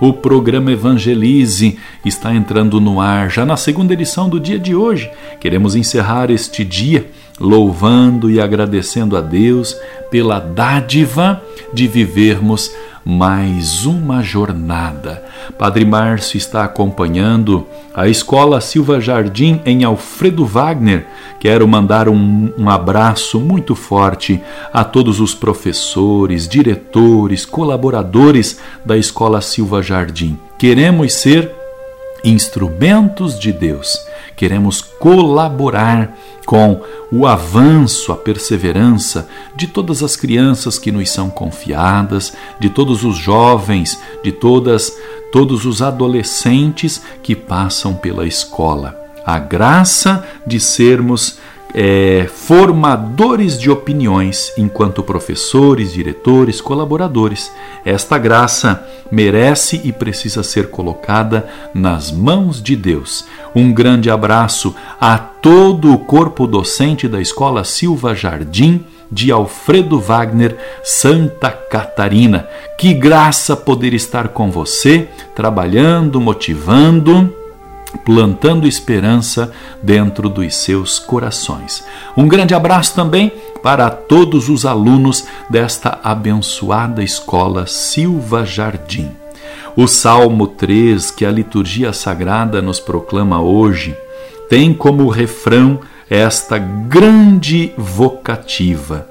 [0.00, 5.10] O programa Evangelize está entrando no ar já na segunda edição do dia de hoje.
[5.40, 9.76] Queremos encerrar este dia louvando e agradecendo a Deus
[10.08, 11.42] pela dádiva
[11.74, 12.70] de vivermos
[13.04, 15.24] mais uma jornada.
[15.58, 21.06] Padre Márcio está acompanhando a Escola Silva Jardim em Alfredo Wagner.
[21.40, 24.38] Quero mandar um, um abraço muito forte
[24.72, 30.38] a todos os professores, diretores, colaboradores da Escola Silva Jardim.
[30.58, 31.54] Queremos ser
[32.24, 33.98] instrumentos de Deus
[34.38, 36.80] queremos colaborar com
[37.10, 43.16] o avanço, a perseverança de todas as crianças que nos são confiadas, de todos os
[43.16, 44.96] jovens, de todas
[45.30, 48.96] todos os adolescentes que passam pela escola.
[49.26, 51.38] A graça de sermos
[51.74, 57.52] é, formadores de opiniões enquanto professores, diretores, colaboradores.
[57.84, 63.24] Esta graça merece e precisa ser colocada nas mãos de Deus.
[63.54, 70.56] Um grande abraço a todo o corpo docente da Escola Silva Jardim de Alfredo Wagner,
[70.82, 72.46] Santa Catarina.
[72.76, 77.37] Que graça poder estar com você, trabalhando, motivando
[78.04, 81.84] plantando esperança dentro dos seus corações.
[82.16, 89.10] Um grande abraço também para todos os alunos desta abençoada escola Silva Jardim.
[89.76, 93.96] O Salmo 3, que a liturgia sagrada nos proclama hoje,
[94.48, 95.80] tem como refrão
[96.10, 99.06] esta grande vocativa: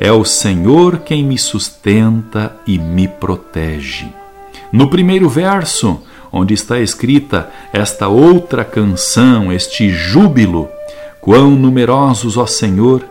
[0.00, 4.08] É o Senhor quem me sustenta e me protege.
[4.72, 6.02] No primeiro verso,
[6.32, 10.68] onde está escrita esta outra canção, este júbilo.
[11.20, 13.04] Quão numerosos, ó Senhor,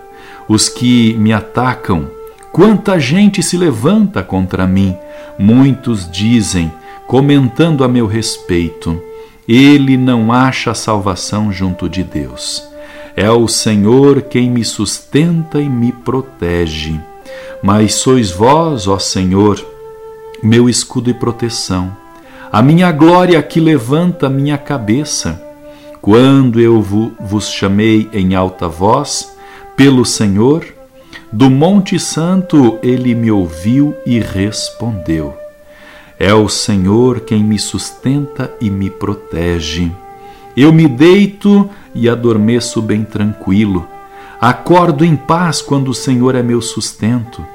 [0.47, 2.09] os que me atacam,
[2.51, 4.95] quanta gente se levanta contra mim.
[5.37, 6.71] Muitos dizem,
[7.05, 9.01] comentando a meu respeito,
[9.47, 12.63] ele não acha salvação junto de Deus.
[13.15, 16.99] É o Senhor quem me sustenta e me protege.
[17.61, 19.63] Mas sois vós, ó Senhor,
[20.41, 21.95] meu escudo e proteção
[22.57, 25.39] a minha glória que levanta minha cabeça.
[26.01, 29.31] Quando eu vos chamei em alta voz,
[29.75, 30.65] pelo Senhor,
[31.31, 35.37] do Monte Santo ele me ouviu e respondeu.
[36.17, 39.91] É o Senhor quem me sustenta e me protege.
[40.57, 43.87] Eu me deito e adormeço bem tranquilo.
[44.41, 47.45] Acordo em paz quando o Senhor é meu sustento.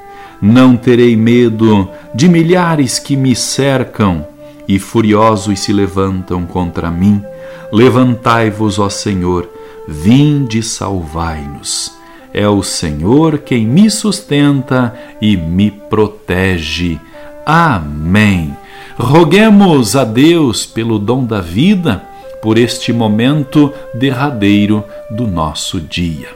[0.41, 4.31] Não terei medo de milhares que me cercam
[4.69, 7.23] e furiosos se levantam contra mim.
[7.73, 9.49] Levantai-vos, ó Senhor,
[9.87, 11.93] vinde salvai-nos.
[12.33, 16.99] É o Senhor quem me sustenta e me protege.
[17.45, 18.57] Amém.
[18.97, 22.03] Roguemos a Deus pelo dom da vida,
[22.43, 26.29] por este momento derradeiro do nosso dia.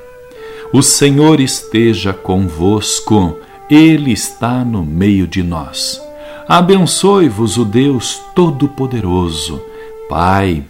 [0.72, 3.38] O Senhor esteja convosco,
[3.68, 6.05] Ele está no meio de nós
[6.48, 9.60] Abençoe-vos o Deus Todo-Poderoso,
[10.08, 10.62] Pai,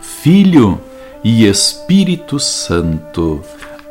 [0.00, 0.78] Filho
[1.24, 3.40] e Espírito Santo.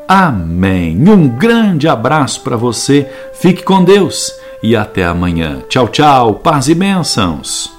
[0.07, 0.97] Amém.
[1.09, 3.09] Um grande abraço para você.
[3.33, 4.31] Fique com Deus
[4.61, 5.61] e até amanhã.
[5.67, 6.35] Tchau, tchau.
[6.35, 7.78] Paz e bênçãos.